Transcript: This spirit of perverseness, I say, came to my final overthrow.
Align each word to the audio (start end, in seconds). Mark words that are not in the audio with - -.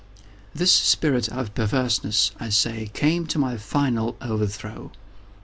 This 0.55 0.71
spirit 0.71 1.27
of 1.29 1.53
perverseness, 1.53 2.31
I 2.39 2.49
say, 2.49 2.87
came 2.91 3.27
to 3.27 3.37
my 3.37 3.55
final 3.57 4.17
overthrow. 4.19 4.91